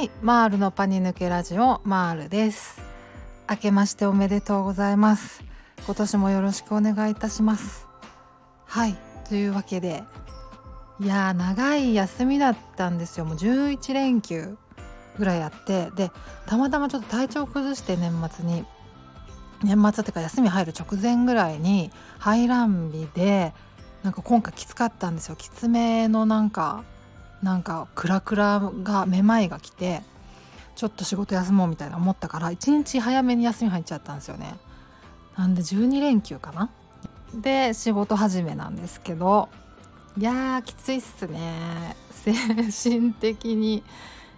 [0.00, 2.80] はいマールのパニ抜けラジオマールです。
[3.50, 5.44] 明けましておめでとうございます。
[5.84, 7.86] 今年もよろしくお願いいたします。
[8.64, 8.96] はい
[9.28, 10.02] というわけで
[11.00, 13.26] いや長い休みだったんですよ。
[13.26, 14.56] もう11連休
[15.18, 16.10] ぐらいあってで
[16.46, 18.64] たまたまちょっと体調崩して年末に。
[19.62, 23.52] 年末っていうか休み入る直前ぐらいに排卵日で
[24.02, 25.36] なんか今回きつかったんですよ。
[25.36, 26.84] きつめのなんか
[27.42, 30.02] なんかクラクラがめまいが来て
[30.76, 34.54] ちょっと仕事休もうみたいな思ったから1日早めに休み入っちゃったんですよね。
[35.36, 36.70] なんで12連休かな？
[37.34, 39.48] で仕事始めなんですけど
[40.18, 41.96] いやーきついっすね。
[42.10, 42.32] 精
[42.90, 43.82] 神的に。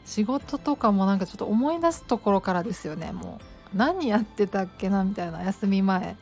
[0.05, 3.13] 仕事とかもなんかちょっと思い出すところからですよね。
[3.13, 3.41] も
[3.73, 6.17] う何やってたっけなみたいな休み前。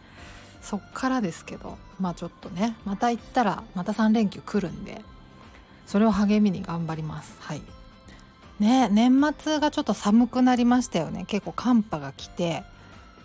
[0.60, 5.02] そっからですけどまあちょっとねまた行ったらまた3連休来るんで。
[5.90, 7.34] それを励みに頑張ります。
[7.40, 7.62] はい。
[8.60, 11.24] ね年末がちょっと寒くなりましたよね。
[11.26, 12.62] 結構寒波が来て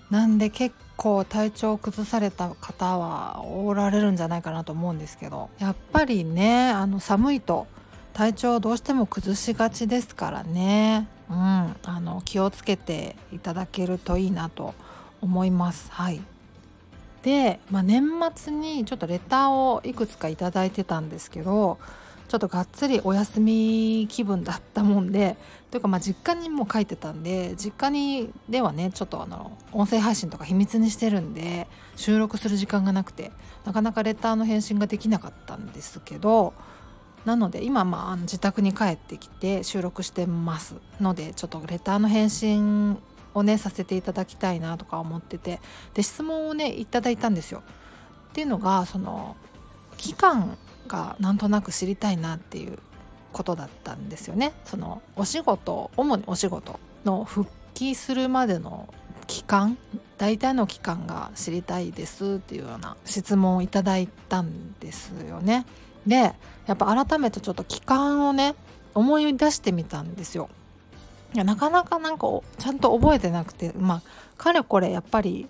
[0.10, 7.68] なんで結構体調を崩された方はおられるんじゃないかなと思うんですけどやっぱりねあの寒いと
[8.14, 14.74] 体調をどうしても崩しがちですからね、うん、あの気をつけていただけるといいなと
[15.22, 15.92] 思います。
[15.92, 16.20] はい。
[17.22, 21.78] で、まあ、年末にちょっとレターをいくつか頂いてたんですけど
[22.28, 25.38] ちょっとがっつりお休み気分だったもんで
[25.72, 33.32] というかまあ実家にも書いてたんで実家にではねちょっとあの音声配信とか秘密にしてるんで収録する時間がなくて
[33.66, 36.54] なかなかレターの返信ができなかったんですけど
[37.26, 42.98] なので今まあ自宅に帰ってきて収録してますのでちょっとレターの返信
[43.34, 45.60] をねさせていただきたいなとか思ってて
[45.94, 47.64] で質問をねいただいたんですよ。
[48.30, 49.36] っていうのがその
[49.98, 52.80] 期間がなんとなく知りたいなっていう
[53.32, 54.54] ことだったんですよね。
[54.64, 58.88] そのお仕事主にお仕事の復帰するまでの
[59.28, 59.78] 期間
[60.18, 65.66] 大体の期間が知りたいですっていうような質問をいただいたんですよね。
[66.08, 66.34] で
[66.68, 68.56] やっぱ改めてちょっと期間をね
[68.94, 70.50] 思い出してみたんですよ。
[71.34, 74.02] いやなかなかなんかちゃんと覚えてなくてまあ
[74.38, 75.50] かれこれやっぱり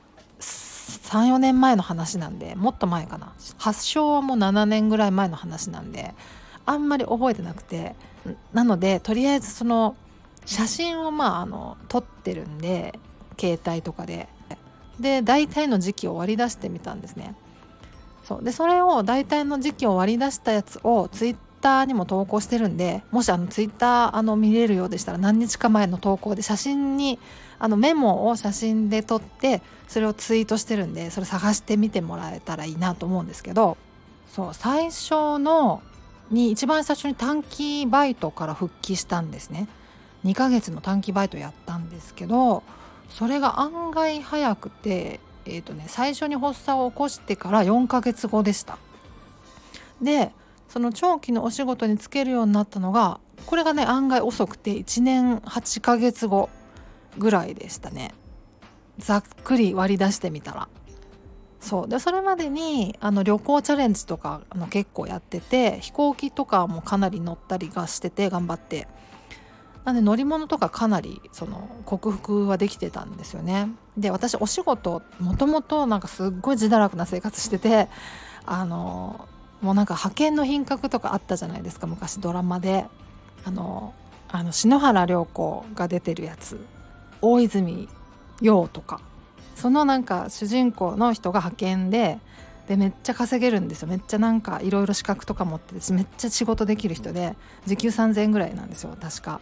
[0.85, 3.33] 34年前の話なんでもっと前かな。
[3.57, 6.13] 発症はもう7年ぐらい前の話なんで
[6.65, 7.95] あんまり覚えてなくて。
[8.53, 9.95] なのでとりあえずその
[10.45, 12.97] 写真をまああの撮ってるんで
[13.39, 14.27] 携帯とかで。
[14.99, 17.35] で大体の時期を割り出してみたんですね。
[18.23, 18.43] そう。
[18.43, 21.35] でそれを大体の時期を割り出したやつをツイッ
[21.65, 27.17] ターにも投稿してるんでもしあのツイッターあの見れるようでしたら何日か前の投稿で写真に
[27.57, 33.77] あのメモを写真で撮ってそれをツイートしてるんでそれ探してみてもらえたらいいなと思うんですけど
[34.27, 35.81] そう最初の
[36.29, 39.67] に一番最初に短期バイトから復帰したんですね。
[40.23, 42.63] 2ヶ月の短期バイトやったんですけど
[43.09, 48.77] それが案外早くてえーとね、最初に発作を起こしてから4ヶ月後でした。
[50.01, 50.31] で
[50.67, 56.49] その長期のお仕事に就けるようになったのがこれがね案外遅くて1年8ヶ月後
[57.17, 58.13] ぐらいでしたね。
[58.97, 60.67] ざっくり割り出してみたら。
[61.59, 61.89] そう。
[61.89, 68.87] でそれまでにあの旅行チャレンジとかあの結構やってて飛行機とかもかなり乗ったりがしてて頑張って。
[69.85, 73.69] なんで乗り物とかかなりその克服はできてたんですよね。
[73.97, 77.87] で私お仕事もともとなんかすっごい自堕落な生活してて
[78.47, 79.27] あの
[79.61, 82.85] もうなんか派遣の品格とかあったじゃないですか昔ドラマで。
[83.45, 83.93] あの
[84.27, 86.59] あの篠原涼子が出てるやつ。
[87.21, 87.87] 大泉
[88.41, 88.99] 洋とか。
[89.55, 92.19] そのなんか主人公の人が派遣で
[92.67, 93.87] でめっちゃ稼げるんですよ。
[93.87, 97.35] めっちゃなんかいろいろ資格とか持っててめっちゃ仕事できる人で
[97.65, 99.39] 時給3,000円ぐらいなんですよ確か。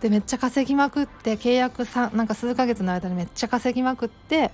[0.00, 4.50] でめっちゃ稼ぎまくって契約さなんか数ヶ月の間にめっちゃ稼ぎまくって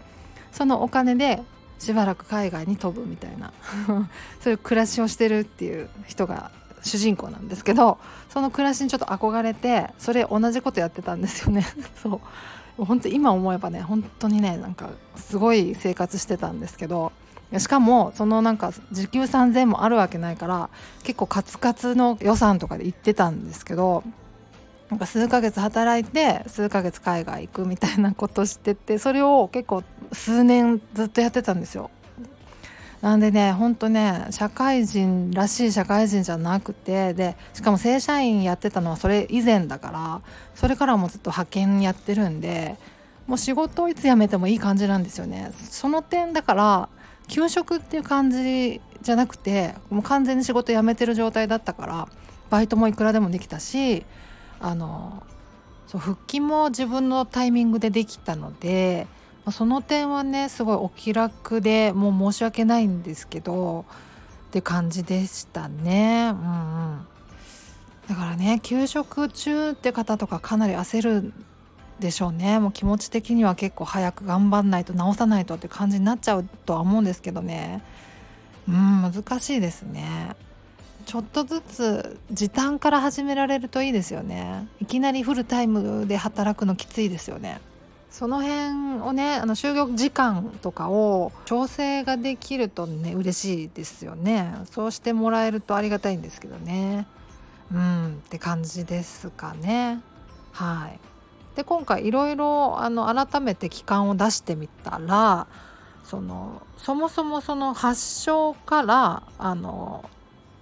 [0.52, 1.42] そのお金で
[1.78, 3.52] しばらく海外に飛ぶみたいな。
[4.40, 6.50] そういう暮らしをしてるっていう人が
[6.82, 7.98] 主人公なんですけど
[8.28, 11.66] その暮らしにちょっと憧れてそれ同じことやってたんですよね。
[12.02, 12.20] そ
[12.78, 12.84] う。
[12.84, 17.12] 本当今思えばね本当にねなんかすごい生活してたんですけど
[17.58, 20.68] しかもそのなんか時給3000もあるわけないから
[21.02, 24.02] 結構カツカツの予算とかで行ってたんですけど
[24.90, 31.90] なんか数ヶ月働いて数ヶ月海外行くみたいなことしててそれを結構数年ずっとやってたんですよ。
[33.02, 40.22] なんでねほんとね社会人らしい社会人じゃなくてでしかも正社員やってたのはそれ以前だから
[40.54, 42.76] それからもずっと派遣やってるんで
[43.26, 45.52] もう仕事をいつ辞めてもいい感じなんですよね。
[45.70, 46.88] その点だから
[47.28, 52.08] 休職っていう感じじゃなくてもう完全に仕事辞めてる状態だったから
[52.50, 54.04] バイトもいくらでもできたし
[54.58, 55.22] あの
[55.86, 59.06] そう復帰も自分のタイミングでできたので
[59.46, 63.86] まその点はねすごいお気楽でもう申し訳ないんですけど
[64.48, 66.30] って感じでしたね。
[66.32, 66.42] うんう
[66.96, 67.06] ん、
[68.08, 71.32] だからね休職中って方とかかなり焦る
[72.00, 72.58] でしょうね。
[72.58, 77.82] もう気持ち的には結構早く頑張んないと直さないとって感じになっちゃうとは思うんですけどね。
[78.68, 80.34] うん難しいですね。
[81.06, 84.66] ちょっとずつ時短から始められるといいですよね。
[84.80, 87.60] いきなりフルタイムで働くのきついですよね。
[88.16, 94.54] その辺をねあの就業時間とかを調整ができるとね嬉しいですよね。
[94.70, 97.06] そうしてもらえるとありがたいんですけどね。
[97.70, 100.00] うんって感じですかね。
[100.52, 100.98] はい。
[101.56, 105.46] で今回いろいろあの改めて期間を出してみたら
[106.02, 110.08] そのそもそもその発症からあの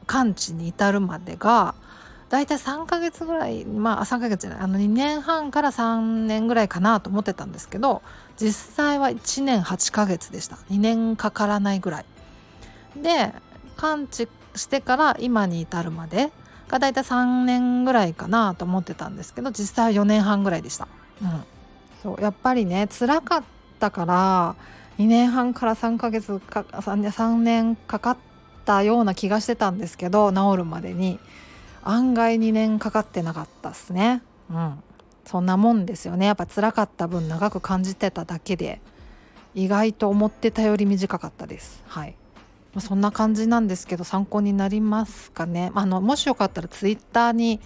[0.07, 1.77] 完治に至るまでが
[2.35, 8.03] 大体3ヶ月ぐらいまあ3ヶ月じゃないあの2年半から3年ぐらいかなと思ってたんですけど
[8.37, 10.57] 実際は1年8ヶ月でした。
[10.69, 12.05] 2年かからないぐらい。
[12.97, 13.33] で
[13.77, 14.27] 完治
[14.57, 16.33] してから今に至るまで
[16.67, 20.89] が大体3年ぐらいかなと思ってたんですけど実際は4年半ぐらいでした、
[21.23, 21.45] うん、
[22.03, 23.43] そうやっぱりね辛かっ
[23.79, 24.57] たから
[24.99, 28.17] 2年半から3ヶ月か 3, 3年かかっ
[28.65, 31.21] たような気がしてたんですけど治るまでに。
[31.85, 34.23] 案外2年かかってなかったっすね。
[34.51, 34.83] うん。
[35.25, 36.27] そんなもんですよね。
[36.27, 38.81] やっぱ辛かった分長く感じてただけで
[39.55, 41.83] 意外と思ってたより短かったです。
[41.87, 42.17] はい。
[42.75, 45.71] まそんな感じなんですけど参考になりますかね。
[45.75, 47.61] あのもしよかったらツイッターに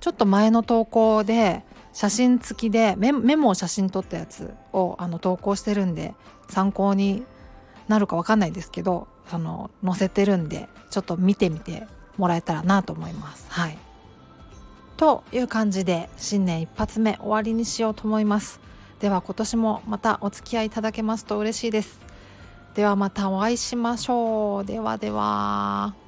[0.00, 1.62] ちょっと前の投稿で
[1.92, 6.14] 写真付きでメモを写真撮ったやつをあの投稿してるんで
[6.48, 7.24] 参考に
[7.88, 13.46] なるか分かんないですけどその載せてるんでちょっと見てみてもらえたらなと思います。
[13.48, 13.78] はい
[14.96, 18.60] という感じで新年一発目終わりにしようと思います。
[19.00, 22.00] では今年もまたお付き合いいただけますと嬉しいです。
[22.74, 24.64] ではまたお会いしましょう。
[24.64, 26.03] ではでは。